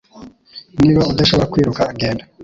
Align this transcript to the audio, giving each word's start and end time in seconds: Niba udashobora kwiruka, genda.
Niba 0.79 1.07
udashobora 1.11 1.49
kwiruka, 1.51 1.81
genda. 1.99 2.23